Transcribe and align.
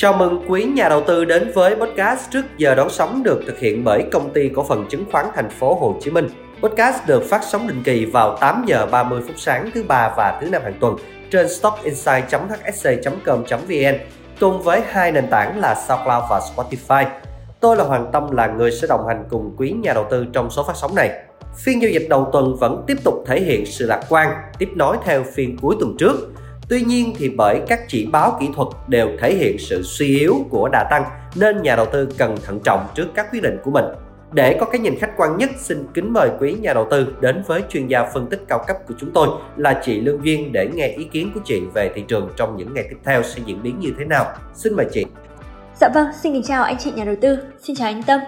Chào 0.00 0.12
mừng 0.12 0.44
quý 0.48 0.64
nhà 0.64 0.88
đầu 0.88 1.02
tư 1.06 1.24
đến 1.24 1.52
với 1.54 1.74
podcast 1.74 2.30
trước 2.30 2.42
giờ 2.56 2.74
đón 2.74 2.90
sóng 2.90 3.22
được 3.22 3.42
thực 3.46 3.58
hiện 3.58 3.84
bởi 3.84 4.04
công 4.12 4.32
ty 4.32 4.50
cổ 4.54 4.64
phần 4.64 4.86
chứng 4.90 5.04
khoán 5.12 5.26
thành 5.34 5.50
phố 5.50 5.74
Hồ 5.74 5.96
Chí 6.00 6.10
Minh. 6.10 6.28
Podcast 6.62 7.06
được 7.06 7.24
phát 7.24 7.40
sóng 7.50 7.68
định 7.68 7.82
kỳ 7.84 8.04
vào 8.04 8.36
8 8.36 8.64
giờ 8.66 8.86
30 8.86 9.20
phút 9.26 9.38
sáng 9.38 9.70
thứ 9.74 9.82
ba 9.82 10.14
và 10.16 10.38
thứ 10.40 10.50
năm 10.50 10.62
hàng 10.62 10.74
tuần 10.80 10.96
trên 11.30 11.48
stockinsight.hsc.com.vn 11.48 13.98
cùng 14.40 14.62
với 14.62 14.80
hai 14.90 15.12
nền 15.12 15.26
tảng 15.30 15.58
là 15.58 15.74
SoundCloud 15.88 16.24
và 16.30 16.40
Spotify. 16.56 17.04
Tôi 17.60 17.76
là 17.76 17.84
Hoàng 17.84 18.10
Tâm 18.12 18.30
là 18.30 18.46
người 18.46 18.70
sẽ 18.70 18.86
đồng 18.86 19.06
hành 19.08 19.24
cùng 19.30 19.54
quý 19.56 19.70
nhà 19.70 19.92
đầu 19.92 20.06
tư 20.10 20.26
trong 20.32 20.50
số 20.50 20.62
phát 20.62 20.76
sóng 20.76 20.94
này. 20.94 21.10
Phiên 21.56 21.82
giao 21.82 21.90
dịch 21.90 22.06
đầu 22.08 22.28
tuần 22.32 22.56
vẫn 22.56 22.84
tiếp 22.86 22.96
tục 23.04 23.24
thể 23.26 23.40
hiện 23.40 23.66
sự 23.66 23.86
lạc 23.86 24.00
quan, 24.08 24.28
tiếp 24.58 24.68
nối 24.74 24.96
theo 25.04 25.24
phiên 25.34 25.58
cuối 25.58 25.76
tuần 25.80 25.96
trước 25.98 26.32
Tuy 26.70 26.82
nhiên 26.82 27.12
thì 27.18 27.28
bởi 27.28 27.60
các 27.68 27.80
chỉ 27.88 28.08
báo 28.12 28.36
kỹ 28.40 28.48
thuật 28.54 28.68
đều 28.88 29.08
thể 29.20 29.34
hiện 29.34 29.56
sự 29.58 29.82
suy 29.82 30.18
yếu 30.18 30.34
của 30.50 30.68
đà 30.72 30.84
tăng 30.90 31.04
nên 31.34 31.62
nhà 31.62 31.76
đầu 31.76 31.86
tư 31.86 32.08
cần 32.18 32.36
thận 32.46 32.60
trọng 32.64 32.86
trước 32.94 33.06
các 33.14 33.26
quyết 33.32 33.42
định 33.42 33.58
của 33.64 33.70
mình. 33.70 33.84
Để 34.32 34.56
có 34.60 34.66
cái 34.66 34.80
nhìn 34.80 34.98
khách 34.98 35.16
quan 35.16 35.36
nhất, 35.36 35.50
xin 35.58 35.86
kính 35.94 36.12
mời 36.12 36.30
quý 36.40 36.56
nhà 36.60 36.74
đầu 36.74 36.86
tư 36.90 37.14
đến 37.20 37.42
với 37.46 37.62
chuyên 37.68 37.86
gia 37.86 38.04
phân 38.04 38.26
tích 38.26 38.40
cao 38.48 38.64
cấp 38.66 38.76
của 38.88 38.94
chúng 39.00 39.10
tôi 39.12 39.28
là 39.56 39.80
chị 39.84 40.00
Lương 40.00 40.24
Duyên 40.24 40.52
để 40.52 40.68
nghe 40.74 40.88
ý 40.88 41.04
kiến 41.04 41.30
của 41.34 41.40
chị 41.44 41.62
về 41.74 41.90
thị 41.94 42.04
trường 42.08 42.28
trong 42.36 42.56
những 42.56 42.74
ngày 42.74 42.84
tiếp 42.90 42.98
theo 43.04 43.22
sẽ 43.22 43.40
diễn 43.46 43.62
biến 43.62 43.78
như 43.80 43.92
thế 43.98 44.04
nào. 44.04 44.26
Xin 44.54 44.76
mời 44.76 44.86
chị. 44.92 45.06
Dạ 45.80 45.88
vâng, 45.94 46.06
xin 46.22 46.32
kính 46.32 46.42
chào 46.42 46.62
anh 46.62 46.76
chị 46.78 46.92
nhà 46.92 47.04
đầu 47.04 47.16
tư, 47.20 47.38
xin 47.62 47.76
chào 47.76 47.88
anh 47.88 48.02
Tâm. 48.02 48.20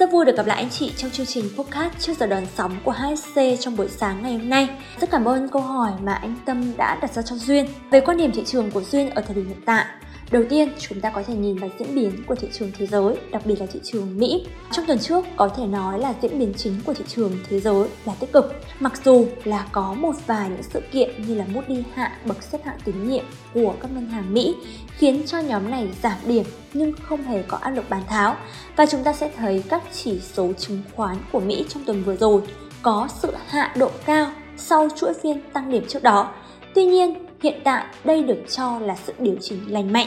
Rất 0.00 0.12
vui 0.12 0.24
được 0.24 0.36
gặp 0.36 0.46
lại 0.46 0.56
anh 0.56 0.70
chị 0.70 0.92
trong 0.96 1.10
chương 1.10 1.26
trình 1.26 1.44
podcast 1.56 1.98
trước 1.98 2.12
giờ 2.18 2.26
đón 2.26 2.46
sóng 2.56 2.76
của 2.84 2.92
HSC 2.92 3.40
trong 3.60 3.76
buổi 3.76 3.88
sáng 3.88 4.22
ngày 4.22 4.32
hôm 4.32 4.48
nay. 4.48 4.68
Rất 5.00 5.10
cảm 5.10 5.24
ơn 5.24 5.48
câu 5.48 5.62
hỏi 5.62 5.92
mà 6.02 6.14
anh 6.14 6.34
Tâm 6.44 6.76
đã 6.76 6.98
đặt 7.02 7.14
ra 7.14 7.22
cho 7.22 7.36
Duyên 7.36 7.66
về 7.90 8.00
quan 8.00 8.16
điểm 8.16 8.32
thị 8.34 8.42
trường 8.46 8.70
của 8.70 8.82
Duyên 8.82 9.10
ở 9.10 9.22
thời 9.22 9.34
điểm 9.34 9.48
hiện 9.48 9.60
tại. 9.66 9.84
Đầu 10.30 10.42
tiên, 10.48 10.68
chúng 10.78 11.00
ta 11.00 11.10
có 11.10 11.22
thể 11.22 11.34
nhìn 11.34 11.56
vào 11.56 11.70
diễn 11.78 11.94
biến 11.94 12.12
của 12.26 12.34
thị 12.34 12.48
trường 12.52 12.70
thế 12.78 12.86
giới, 12.86 13.16
đặc 13.30 13.42
biệt 13.46 13.60
là 13.60 13.66
thị 13.66 13.80
trường 13.82 14.18
Mỹ. 14.18 14.46
Trong 14.72 14.86
tuần 14.86 14.98
trước, 14.98 15.24
có 15.36 15.48
thể 15.48 15.66
nói 15.66 15.98
là 15.98 16.14
diễn 16.22 16.38
biến 16.38 16.52
chính 16.56 16.74
của 16.86 16.94
thị 16.94 17.04
trường 17.08 17.32
thế 17.48 17.60
giới 17.60 17.88
là 18.04 18.14
tích 18.14 18.32
cực. 18.32 18.54
Mặc 18.80 18.92
dù 19.04 19.26
là 19.44 19.66
có 19.72 19.94
một 19.94 20.12
vài 20.26 20.48
những 20.48 20.62
sự 20.62 20.80
kiện 20.92 21.10
như 21.26 21.34
là 21.34 21.44
Moody 21.54 21.82
hạ 21.94 22.18
bậc 22.24 22.42
xếp 22.42 22.58
hạng 22.64 22.78
tín 22.84 23.08
nhiệm 23.08 23.24
của 23.54 23.74
các 23.80 23.90
ngân 23.94 24.06
hàng 24.06 24.34
Mỹ 24.34 24.54
khiến 24.98 25.22
cho 25.26 25.38
nhóm 25.38 25.70
này 25.70 25.88
giảm 26.02 26.18
điểm 26.26 26.44
nhưng 26.72 26.92
không 26.92 27.22
hề 27.22 27.42
có 27.42 27.56
áp 27.56 27.70
lực 27.70 27.84
bán 27.90 28.02
tháo. 28.06 28.36
Và 28.76 28.86
chúng 28.86 29.04
ta 29.04 29.12
sẽ 29.12 29.30
thấy 29.36 29.64
các 29.68 29.82
chỉ 29.92 30.20
số 30.20 30.52
chứng 30.58 30.82
khoán 30.96 31.16
của 31.32 31.40
Mỹ 31.40 31.64
trong 31.68 31.84
tuần 31.84 32.02
vừa 32.02 32.16
rồi 32.16 32.42
có 32.82 33.08
sự 33.22 33.32
hạ 33.46 33.74
độ 33.76 33.90
cao 34.06 34.32
sau 34.56 34.88
chuỗi 34.96 35.12
phiên 35.22 35.40
tăng 35.52 35.70
điểm 35.70 35.84
trước 35.88 36.02
đó. 36.02 36.32
Tuy 36.74 36.84
nhiên, 36.84 37.14
Hiện 37.42 37.60
tại, 37.64 37.84
đây 38.04 38.22
được 38.22 38.38
cho 38.48 38.78
là 38.78 38.96
sự 38.96 39.12
điều 39.18 39.34
chỉnh 39.40 39.72
lành 39.72 39.92
mạnh 39.92 40.06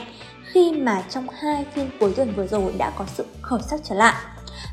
khi 0.51 0.71
mà 0.71 1.03
trong 1.09 1.27
hai 1.41 1.65
phiên 1.73 1.89
cuối 1.99 2.13
tuần 2.15 2.33
vừa 2.35 2.47
rồi 2.47 2.73
đã 2.77 2.91
có 2.97 3.05
sự 3.07 3.25
khởi 3.41 3.61
sắc 3.61 3.79
trở 3.83 3.95
lại. 3.95 4.13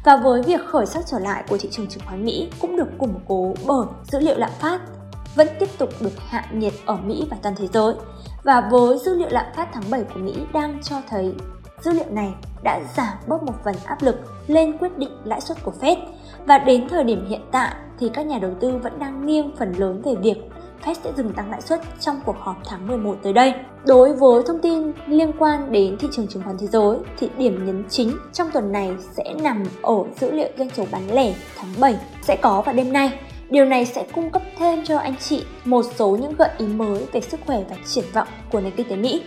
Và 0.05 0.17
với 0.17 0.43
việc 0.43 0.61
khởi 0.67 0.87
sắc 0.87 1.03
trở 1.07 1.19
lại 1.19 1.45
của 1.49 1.59
thị 1.59 1.69
trường 1.73 1.87
chứng 1.87 2.03
khoán 2.07 2.25
Mỹ 2.25 2.49
cũng 2.61 2.77
được 2.77 2.89
củng 2.99 3.21
cố 3.29 3.55
bởi 3.67 3.87
dữ 4.13 4.19
liệu 4.21 4.39
lạm 4.39 4.51
phát 4.59 4.81
vẫn 5.35 5.49
tiếp 5.61 5.69
tục 5.79 5.91
được 6.01 6.13
hạ 6.29 6.47
nhiệt 6.53 6.73
ở 6.87 6.97
Mỹ 6.97 7.27
và 7.31 7.37
toàn 7.43 7.55
thế 7.59 7.67
giới. 7.73 7.95
Và 8.45 8.69
với 8.71 8.99
dữ 8.99 9.15
liệu 9.15 9.29
lạm 9.31 9.47
phát 9.57 9.69
tháng 9.73 9.91
7 9.91 10.05
của 10.15 10.21
Mỹ 10.21 10.35
đang 10.53 10.79
cho 10.83 10.97
thấy 11.09 11.35
dữ 11.83 11.93
liệu 11.93 12.11
này 12.11 12.31
đã 12.65 12.81
giảm 12.97 13.17
bớt 13.27 13.43
một 13.43 13.55
phần 13.65 13.75
áp 13.85 14.03
lực 14.03 14.17
lên 14.47 14.79
quyết 14.79 14.99
định 14.99 15.13
lãi 15.25 15.41
suất 15.41 15.63
của 15.63 15.73
Fed. 15.81 15.97
Và 16.47 16.59
đến 16.59 16.89
thời 16.89 17.05
điểm 17.05 17.27
hiện 17.29 17.43
tại 17.53 17.75
thì 17.99 18.11
các 18.15 18.27
nhà 18.27 18.39
đầu 18.39 18.53
tư 18.61 18.77
vẫn 18.83 18.99
đang 18.99 19.27
nghiêng 19.27 19.57
phần 19.59 19.73
lớn 19.73 20.03
về 20.05 20.15
việc 20.15 20.37
Fed 20.85 20.95
sẽ 21.05 21.13
dừng 21.17 21.33
tăng 21.33 21.51
lãi 21.51 21.61
suất 21.61 21.81
trong 22.01 22.21
cuộc 22.25 22.37
họp 22.39 22.57
tháng 22.65 22.87
11 22.87 23.17
tới 23.23 23.33
đây. 23.33 23.55
Đối 23.87 24.13
với 24.13 24.43
thông 24.47 24.61
tin 24.63 24.93
liên 25.07 25.33
quan 25.39 25.73
đến 25.73 25.97
thị 25.99 26.09
trường 26.13 26.27
chứng 26.27 26.43
khoán 26.43 26.57
thế 26.61 26.67
giới, 26.67 26.97
thì 27.19 27.29
điểm 27.39 27.67
nhấn 27.67 27.85
chính 27.89 28.17
trong 28.33 28.51
tuần 28.51 28.73
này 28.73 28.91
sẽ 29.17 29.35
nằm 29.43 29.63
ở 29.83 29.97
dữ 30.21 30.31
liệu 30.31 30.49
doanh 30.59 30.71
số 30.71 30.85
bán 30.91 31.15
lẻ 31.15 31.35
tháng 31.57 31.69
7 31.81 31.97
sẽ 32.23 32.37
có 32.43 32.63
vào 32.63 32.75
đêm 32.75 32.93
nay. 32.93 33.19
Điều 33.51 33.65
này 33.65 33.87
sẽ 33.87 34.07
cung 34.13 34.31
cấp 34.31 34.43
thêm 34.59 34.85
cho 34.85 34.99
anh 34.99 35.15
chị 35.17 35.43
một 35.65 35.83
số 35.97 36.17
những 36.17 36.35
gợi 36.39 36.51
ý 36.59 36.67
mới 36.67 37.07
về 37.13 37.21
sức 37.21 37.41
khỏe 37.47 37.63
và 37.71 37.77
triển 37.87 38.05
vọng 38.13 38.29
của 38.53 38.61
nền 38.61 38.73
kinh 38.77 38.89
tế 38.89 38.97
Mỹ. 38.97 39.23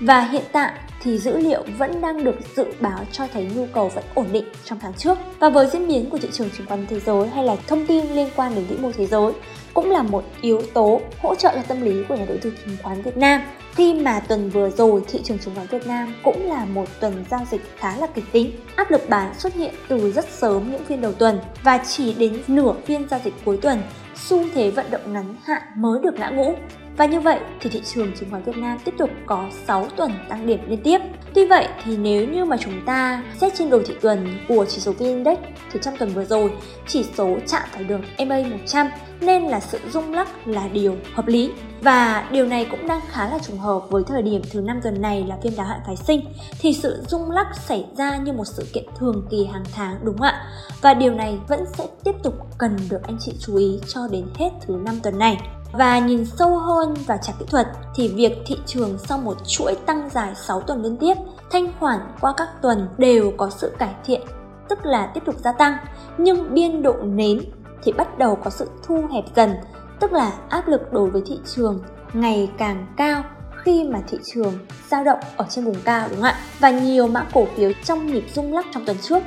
Và 0.00 0.20
hiện 0.20 0.42
tại 0.52 0.72
thì 1.02 1.18
dữ 1.18 1.36
liệu 1.36 1.62
vẫn 1.78 2.00
đang 2.00 2.24
được 2.24 2.36
dự 2.56 2.64
báo 2.80 2.98
cho 3.12 3.24
thấy 3.32 3.50
nhu 3.56 3.66
cầu 3.72 3.88
vẫn 3.88 4.04
ổn 4.14 4.26
định 4.32 4.44
trong 4.64 4.78
tháng 4.80 4.92
trước. 4.94 5.18
Và 5.38 5.50
với 5.50 5.66
diễn 5.66 5.88
biến 5.88 6.10
của 6.10 6.18
thị 6.18 6.28
trường 6.32 6.50
chứng 6.50 6.66
khoán 6.66 6.86
thế 6.86 7.00
giới 7.00 7.28
hay 7.28 7.44
là 7.44 7.56
thông 7.66 7.86
tin 7.86 8.06
liên 8.06 8.28
quan 8.36 8.54
đến 8.54 8.64
vĩ 8.68 8.76
mô 8.76 8.92
thế 8.92 9.06
giới 9.06 9.32
cũng 9.78 9.90
là 9.90 10.02
một 10.02 10.24
yếu 10.40 10.62
tố 10.74 11.00
hỗ 11.22 11.34
trợ 11.34 11.52
cho 11.54 11.62
tâm 11.68 11.80
lý 11.80 12.04
của 12.08 12.14
nhà 12.14 12.24
đầu 12.28 12.36
tư 12.42 12.52
chứng 12.64 12.76
khoán 12.82 13.02
Việt 13.02 13.16
Nam. 13.16 13.40
Khi 13.74 13.94
mà 13.94 14.20
tuần 14.20 14.50
vừa 14.50 14.70
rồi 14.70 15.02
thị 15.08 15.20
trường 15.24 15.38
chứng 15.38 15.54
khoán 15.54 15.66
Việt 15.66 15.86
Nam 15.86 16.14
cũng 16.22 16.48
là 16.48 16.64
một 16.64 16.84
tuần 17.00 17.24
giao 17.30 17.40
dịch 17.50 17.62
khá 17.76 17.96
là 17.96 18.06
kịch 18.06 18.24
tính. 18.32 18.52
Áp 18.76 18.90
lực 18.90 19.08
bán 19.08 19.34
xuất 19.34 19.54
hiện 19.54 19.74
từ 19.88 20.12
rất 20.12 20.28
sớm 20.30 20.72
những 20.72 20.84
phiên 20.84 21.00
đầu 21.00 21.12
tuần 21.12 21.38
và 21.62 21.78
chỉ 21.78 22.14
đến 22.14 22.42
nửa 22.48 22.72
phiên 22.86 23.08
giao 23.08 23.20
dịch 23.24 23.34
cuối 23.44 23.58
tuần, 23.62 23.82
xu 24.16 24.44
thế 24.54 24.70
vận 24.70 24.86
động 24.90 25.12
ngắn 25.12 25.34
hạn 25.44 25.62
mới 25.76 26.00
được 26.02 26.14
ngã 26.18 26.30
ngũ 26.30 26.54
và 26.98 27.06
như 27.06 27.20
vậy 27.20 27.40
thì 27.60 27.70
thị 27.70 27.82
trường 27.84 28.12
chứng 28.16 28.30
khoán 28.30 28.42
Việt 28.42 28.56
Nam 28.56 28.78
tiếp 28.84 28.94
tục 28.98 29.10
có 29.26 29.44
6 29.66 29.86
tuần 29.96 30.12
tăng 30.28 30.46
điểm 30.46 30.60
liên 30.68 30.82
tiếp. 30.82 30.98
Tuy 31.34 31.46
vậy 31.46 31.68
thì 31.84 31.96
nếu 31.96 32.28
như 32.28 32.44
mà 32.44 32.56
chúng 32.56 32.84
ta 32.86 33.22
xét 33.40 33.52
trên 33.54 33.70
đồ 33.70 33.80
thị 33.86 33.94
tuần 34.00 34.26
của 34.48 34.64
chỉ 34.68 34.80
số 34.80 34.92
VN 34.92 35.04
Index 35.04 35.38
thì 35.72 35.80
trong 35.82 35.96
tuần 35.96 36.10
vừa 36.10 36.24
rồi, 36.24 36.52
chỉ 36.86 37.04
số 37.16 37.36
chạm 37.46 37.62
phải 37.72 37.84
đường 37.84 38.02
MA 38.26 38.42
100 38.50 38.88
nên 39.20 39.42
là 39.42 39.60
sự 39.60 39.78
rung 39.90 40.12
lắc 40.12 40.48
là 40.48 40.68
điều 40.68 40.96
hợp 41.14 41.26
lý 41.26 41.50
và 41.82 42.28
điều 42.32 42.46
này 42.46 42.66
cũng 42.70 42.86
đang 42.86 43.00
khá 43.08 43.28
là 43.28 43.38
trùng 43.38 43.58
hợp 43.58 43.82
với 43.90 44.02
thời 44.06 44.22
điểm 44.22 44.42
thứ 44.50 44.60
năm 44.60 44.80
tuần 44.82 45.02
này 45.02 45.24
là 45.28 45.36
phiên 45.42 45.52
đáo 45.56 45.66
hạn 45.66 45.80
phái 45.86 45.96
sinh, 45.96 46.20
thì 46.60 46.74
sự 46.74 47.02
rung 47.08 47.30
lắc 47.30 47.46
xảy 47.56 47.86
ra 47.96 48.16
như 48.16 48.32
một 48.32 48.44
sự 48.44 48.66
kiện 48.72 48.84
thường 48.98 49.26
kỳ 49.30 49.44
hàng 49.52 49.64
tháng, 49.74 49.98
đúng 50.02 50.18
không 50.18 50.26
ạ? 50.26 50.46
Và 50.82 50.94
điều 50.94 51.14
này 51.14 51.38
vẫn 51.48 51.64
sẽ 51.78 51.86
tiếp 52.04 52.14
tục 52.22 52.34
cần 52.58 52.76
được 52.90 53.02
anh 53.02 53.16
chị 53.20 53.32
chú 53.40 53.56
ý 53.56 53.80
cho 53.88 54.00
đến 54.10 54.26
hết 54.34 54.50
thứ 54.66 54.80
năm 54.84 54.94
tuần 55.02 55.18
này. 55.18 55.38
Và 55.72 55.98
nhìn 55.98 56.24
sâu 56.38 56.58
hơn 56.58 56.94
vào 57.06 57.18
chart 57.22 57.38
kỹ 57.38 57.44
thuật 57.50 57.66
thì 57.94 58.08
việc 58.08 58.32
thị 58.46 58.56
trường 58.66 58.98
sau 58.98 59.18
một 59.18 59.36
chuỗi 59.46 59.74
tăng 59.86 60.08
dài 60.10 60.34
6 60.34 60.60
tuần 60.60 60.82
liên 60.82 60.96
tiếp, 60.96 61.14
thanh 61.50 61.72
khoản 61.80 62.00
qua 62.20 62.34
các 62.36 62.48
tuần 62.62 62.88
đều 62.98 63.32
có 63.36 63.50
sự 63.50 63.72
cải 63.78 63.94
thiện, 64.04 64.20
tức 64.68 64.78
là 64.82 65.06
tiếp 65.14 65.20
tục 65.26 65.34
gia 65.38 65.52
tăng, 65.52 65.76
nhưng 66.18 66.54
biên 66.54 66.82
độ 66.82 66.94
nến 67.02 67.40
thì 67.82 67.92
bắt 67.92 68.18
đầu 68.18 68.36
có 68.36 68.50
sự 68.50 68.70
thu 68.82 69.06
hẹp 69.12 69.24
dần, 69.36 69.54
tức 70.00 70.12
là 70.12 70.32
áp 70.48 70.68
lực 70.68 70.92
đối 70.92 71.10
với 71.10 71.22
thị 71.26 71.38
trường 71.54 71.80
ngày 72.12 72.50
càng 72.58 72.86
cao 72.96 73.22
khi 73.64 73.84
mà 73.84 73.98
thị 74.08 74.18
trường 74.24 74.58
dao 74.90 75.04
động 75.04 75.18
ở 75.36 75.46
trên 75.50 75.64
vùng 75.64 75.80
cao 75.84 76.06
đúng 76.08 76.16
không 76.16 76.24
ạ? 76.24 76.38
Và 76.58 76.70
nhiều 76.70 77.08
mã 77.08 77.26
cổ 77.34 77.46
phiếu 77.56 77.72
trong 77.84 78.06
nhịp 78.06 78.24
rung 78.34 78.52
lắc 78.52 78.66
trong 78.74 78.84
tuần 78.86 78.96
trước 79.02 79.22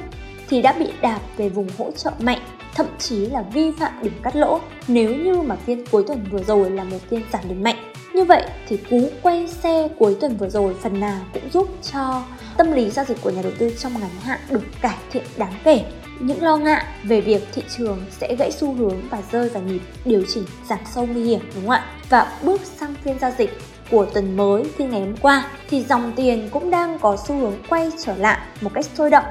thì 0.50 0.62
đã 0.62 0.74
bị 0.80 0.92
đạp 1.02 1.20
về 1.38 1.50
vùng 1.50 1.68
hỗ 1.78 1.92
trợ 1.92 2.12
mạnh 2.20 2.40
thậm 2.82 2.98
chí 3.00 3.26
là 3.26 3.42
vi 3.42 3.72
phạm 3.72 3.92
điểm 4.02 4.14
cắt 4.24 4.36
lỗ 4.36 4.60
nếu 4.88 5.16
như 5.16 5.42
mà 5.42 5.56
phiên 5.56 5.86
cuối 5.92 6.04
tuần 6.08 6.26
vừa 6.32 6.44
rồi 6.44 6.72
là 6.72 6.84
một 6.84 6.98
phiên 7.10 7.22
giảm 7.34 7.42
điểm 7.48 7.64
mạnh. 7.64 7.76
Như 8.14 8.24
vậy 8.24 8.44
thì 8.68 8.78
cú 8.78 9.10
quay 9.22 9.48
xe 9.48 9.88
cuối 9.98 10.18
tuần 10.22 10.38
vừa 10.38 10.50
rồi 10.50 10.76
phần 10.82 11.00
nào 11.00 11.22
cũng 11.34 11.50
giúp 11.54 11.70
cho 11.92 12.24
tâm 12.58 12.72
lý 12.72 12.90
giao 12.90 13.06
dịch 13.06 13.18
của 13.22 13.30
nhà 13.30 13.42
đầu 13.42 13.52
tư 13.58 13.72
trong 13.80 13.94
ngắn 13.94 14.10
hạn 14.22 14.40
được 14.50 14.64
cải 14.82 14.98
thiện 15.12 15.24
đáng 15.38 15.54
kể. 15.64 15.86
Những 16.20 16.44
lo 16.44 16.58
ngại 16.58 16.86
về 17.04 17.22
việc 17.22 17.48
thị 17.54 17.64
trường 17.78 18.06
sẽ 18.20 18.36
gãy 18.36 18.52
xu 18.52 18.74
hướng 18.74 19.02
và 19.10 19.22
rơi 19.32 19.50
vào 19.50 19.64
nhịp 19.64 19.82
điều 20.06 20.24
chỉnh 20.34 20.44
giảm 20.70 20.80
sâu 20.94 21.06
nguy 21.06 21.24
hiểm, 21.24 21.40
đúng 21.56 21.64
không 21.64 21.70
ạ? 21.70 21.86
Và 22.10 22.38
bước 22.44 22.62
sang 22.62 22.96
phiên 23.04 23.20
giao 23.20 23.32
dịch 23.38 23.60
của 23.92 24.06
tuần 24.06 24.38
mới 24.38 24.64
khi 24.78 24.86
ngày 24.86 25.02
hôm 25.02 25.16
qua 25.22 25.46
thì 25.70 25.84
dòng 25.84 26.14
tiền 26.16 26.50
cũng 26.52 26.72
đang 26.72 27.00
có 27.00 27.18
xu 27.28 27.36
hướng 27.36 27.56
quay 27.70 27.92
trở 28.06 28.16
lại 28.16 28.40
một 28.62 28.72
cách 28.74 28.86
sôi 28.98 29.10
động 29.10 29.26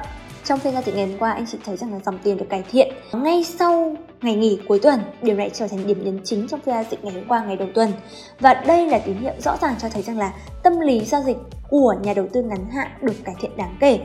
trong 0.45 0.59
phiên 0.59 0.73
giao 0.73 0.81
dịch 0.81 0.95
ngày 0.95 1.07
hôm 1.07 1.17
qua, 1.17 1.31
anh 1.31 1.45
chị 1.51 1.57
thấy 1.65 1.77
rằng 1.77 1.93
là 1.93 1.99
dòng 2.05 2.19
tiền 2.23 2.37
được 2.37 2.45
cải 2.49 2.63
thiện. 2.71 2.93
Ngay 3.13 3.43
sau 3.43 3.95
ngày 4.21 4.35
nghỉ 4.35 4.59
cuối 4.67 4.79
tuần 4.79 4.99
điều 5.21 5.35
này 5.35 5.49
trở 5.49 5.67
thành 5.67 5.87
điểm 5.87 6.03
nhấn 6.03 6.19
chính 6.23 6.47
trong 6.47 6.59
phiên 6.59 6.75
giao 6.75 6.85
dịch 6.91 7.03
ngày 7.03 7.13
hôm 7.13 7.23
qua, 7.27 7.43
ngày 7.43 7.55
đầu 7.55 7.67
tuần. 7.75 7.91
Và 8.39 8.53
đây 8.53 8.87
là 8.87 8.99
tín 8.99 9.17
hiệu 9.17 9.33
rõ 9.39 9.57
ràng 9.61 9.75
cho 9.79 9.89
thấy 9.89 10.03
rằng 10.03 10.17
là 10.17 10.33
tâm 10.63 10.79
lý 10.79 10.99
giao 11.05 11.23
dịch 11.23 11.37
của 11.69 11.95
nhà 12.01 12.13
đầu 12.13 12.27
tư 12.33 12.43
ngắn 12.43 12.69
hạn 12.69 12.87
được 13.01 13.15
cải 13.23 13.35
thiện 13.41 13.57
đáng 13.57 13.77
kể. 13.79 13.99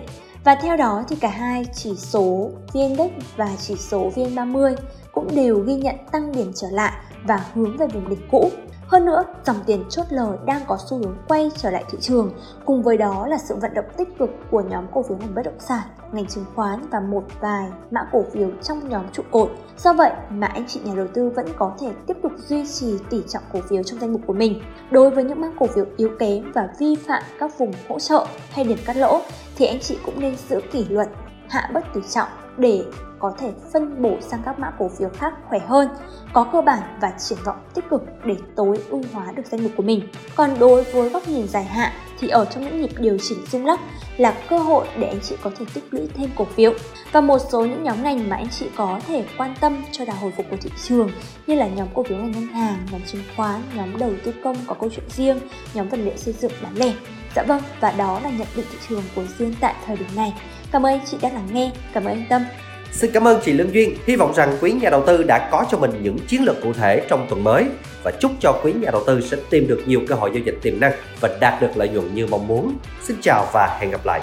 Và 0.44 0.54
theo 0.54 0.76
đó 0.76 1.04
thì 1.08 1.16
cả 1.16 1.28
hai 1.28 1.66
chỉ 1.74 1.94
số 1.96 2.50
VN 2.72 2.96
và 3.36 3.48
chỉ 3.60 3.76
số 3.76 4.10
VN30 4.14 4.74
cũng 5.12 5.28
đều 5.36 5.58
ghi 5.58 5.74
nhận 5.74 5.96
tăng 6.12 6.32
điểm 6.32 6.52
trở 6.54 6.68
lại 6.70 6.92
và 7.24 7.44
hướng 7.54 7.76
về 7.76 7.86
vùng 7.86 8.08
đỉnh 8.08 8.28
cũ 8.30 8.50
hơn 8.86 9.04
nữa, 9.04 9.24
dòng 9.44 9.56
tiền 9.66 9.84
chốt 9.88 10.04
lời 10.10 10.38
đang 10.46 10.62
có 10.66 10.78
xu 10.90 10.98
hướng 10.98 11.16
quay 11.28 11.50
trở 11.56 11.70
lại 11.70 11.84
thị 11.90 11.98
trường, 12.00 12.30
cùng 12.64 12.82
với 12.82 12.96
đó 12.96 13.26
là 13.26 13.38
sự 13.38 13.56
vận 13.56 13.74
động 13.74 13.84
tích 13.96 14.08
cực 14.18 14.30
của 14.50 14.60
nhóm 14.60 14.86
cổ 14.92 15.02
phiếu 15.02 15.16
ngành 15.16 15.34
bất 15.34 15.42
động 15.44 15.60
sản, 15.60 15.82
ngành 16.12 16.26
chứng 16.26 16.44
khoán 16.54 16.80
và 16.90 17.00
một 17.00 17.24
vài 17.40 17.68
mã 17.90 18.08
cổ 18.12 18.24
phiếu 18.32 18.50
trong 18.62 18.88
nhóm 18.88 19.04
trụ 19.12 19.22
cột. 19.30 19.50
Do 19.78 19.92
vậy 19.92 20.10
mà 20.30 20.46
anh 20.46 20.66
chị 20.66 20.80
nhà 20.84 20.94
đầu 20.96 21.06
tư 21.14 21.30
vẫn 21.36 21.46
có 21.56 21.72
thể 21.80 21.88
tiếp 22.06 22.16
tục 22.22 22.32
duy 22.38 22.66
trì 22.66 22.98
tỷ 23.10 23.22
trọng 23.28 23.42
cổ 23.52 23.60
phiếu 23.68 23.82
trong 23.82 24.00
danh 24.00 24.12
mục 24.12 24.20
của 24.26 24.32
mình. 24.32 24.62
Đối 24.90 25.10
với 25.10 25.24
những 25.24 25.40
mã 25.40 25.48
cổ 25.58 25.66
phiếu 25.66 25.84
yếu 25.96 26.10
kém 26.18 26.52
và 26.52 26.68
vi 26.78 26.96
phạm 26.96 27.22
các 27.38 27.58
vùng 27.58 27.72
hỗ 27.88 27.98
trợ 27.98 28.26
hay 28.50 28.64
điểm 28.64 28.78
cắt 28.86 28.96
lỗ 28.96 29.20
thì 29.56 29.66
anh 29.66 29.80
chị 29.80 29.98
cũng 30.04 30.20
nên 30.20 30.36
giữ 30.48 30.60
kỷ 30.72 30.84
luật, 30.84 31.08
hạ 31.48 31.70
bất 31.74 31.84
tỷ 31.94 32.00
trọng 32.10 32.28
để 32.56 32.84
có 33.18 33.32
thể 33.38 33.52
phân 33.72 34.02
bổ 34.02 34.16
sang 34.20 34.42
các 34.44 34.58
mã 34.58 34.70
cổ 34.78 34.90
phiếu 34.98 35.08
khác 35.08 35.34
khỏe 35.48 35.58
hơn, 35.58 35.88
có 36.32 36.44
cơ 36.52 36.62
bản 36.62 36.98
và 37.00 37.12
triển 37.18 37.38
vọng 37.44 37.56
tích 37.74 37.84
cực 37.90 38.02
để 38.24 38.36
tối 38.56 38.78
ưu 38.88 39.02
hóa 39.12 39.32
được 39.32 39.46
danh 39.46 39.62
mục 39.62 39.72
của 39.76 39.82
mình. 39.82 40.08
Còn 40.34 40.58
đối 40.58 40.82
với 40.82 41.08
góc 41.08 41.28
nhìn 41.28 41.48
dài 41.48 41.64
hạn 41.64 41.92
thì 42.20 42.28
ở 42.28 42.44
trong 42.44 42.64
những 42.64 42.80
nhịp 42.80 42.90
điều 42.98 43.18
chỉnh 43.28 43.38
rung 43.50 43.66
lắc 43.66 43.80
là 44.16 44.34
cơ 44.48 44.58
hội 44.58 44.86
để 44.98 45.08
anh 45.08 45.20
chị 45.20 45.36
có 45.42 45.50
thể 45.58 45.66
tích 45.74 45.84
lũy 45.90 46.08
thêm 46.14 46.30
cổ 46.36 46.44
phiếu. 46.44 46.72
Và 47.12 47.20
một 47.20 47.38
số 47.52 47.64
những 47.64 47.84
nhóm 47.84 48.02
ngành 48.02 48.28
mà 48.28 48.36
anh 48.36 48.48
chị 48.48 48.66
có 48.76 49.00
thể 49.06 49.24
quan 49.38 49.54
tâm 49.60 49.84
cho 49.92 50.04
đà 50.04 50.14
hồi 50.14 50.32
phục 50.36 50.46
của 50.50 50.56
thị 50.60 50.70
trường 50.88 51.10
như 51.46 51.54
là 51.54 51.68
nhóm 51.68 51.88
cổ 51.94 52.02
phiếu 52.02 52.18
ngành 52.18 52.32
ngân 52.32 52.46
hàng, 52.46 52.78
nhóm 52.92 53.00
chứng 53.06 53.22
khoán, 53.36 53.62
nhóm 53.74 53.98
đầu 53.98 54.12
tư 54.24 54.32
công 54.44 54.56
có 54.66 54.74
câu 54.80 54.90
chuyện 54.96 55.10
riêng, 55.10 55.40
nhóm 55.74 55.88
vật 55.88 56.00
liệu 56.00 56.16
xây 56.16 56.34
dựng 56.34 56.52
bán 56.62 56.74
lẻ. 56.74 56.92
Dạ 57.36 57.42
vâng, 57.42 57.62
và 57.80 57.92
đó 57.92 58.20
là 58.22 58.30
nhận 58.30 58.46
định 58.56 58.66
thị 58.72 58.78
trường 58.88 59.02
của 59.14 59.22
riêng 59.38 59.54
tại 59.60 59.74
thời 59.86 59.96
điểm 59.96 60.08
này. 60.16 60.34
Cảm 60.72 60.86
ơn 60.86 60.92
anh 60.92 61.06
chị 61.06 61.16
đã 61.22 61.28
lắng 61.28 61.48
nghe, 61.52 61.72
cảm 61.92 62.04
ơn 62.04 62.14
anh 62.14 62.26
Tâm. 62.28 62.42
Xin 62.92 63.10
cảm 63.12 63.28
ơn 63.28 63.40
chị 63.44 63.52
Lương 63.52 63.74
Duyên. 63.74 63.96
Hy 64.06 64.16
vọng 64.16 64.32
rằng 64.34 64.56
quý 64.60 64.72
nhà 64.72 64.90
đầu 64.90 65.04
tư 65.06 65.22
đã 65.22 65.48
có 65.52 65.64
cho 65.70 65.78
mình 65.78 65.90
những 66.02 66.18
chiến 66.28 66.44
lược 66.44 66.62
cụ 66.62 66.72
thể 66.72 67.06
trong 67.08 67.26
tuần 67.30 67.44
mới 67.44 67.64
và 68.02 68.12
chúc 68.20 68.32
cho 68.40 68.60
quý 68.62 68.72
nhà 68.72 68.90
đầu 68.90 69.04
tư 69.06 69.20
sẽ 69.20 69.36
tìm 69.50 69.68
được 69.68 69.82
nhiều 69.86 70.00
cơ 70.08 70.14
hội 70.14 70.30
giao 70.34 70.42
dịch 70.44 70.58
tiềm 70.62 70.80
năng 70.80 70.92
và 71.20 71.36
đạt 71.40 71.62
được 71.62 71.70
lợi 71.76 71.88
nhuận 71.88 72.14
như 72.14 72.26
mong 72.26 72.46
muốn. 72.46 72.76
Xin 73.02 73.16
chào 73.22 73.46
và 73.52 73.78
hẹn 73.80 73.90
gặp 73.90 74.00
lại. 74.06 74.20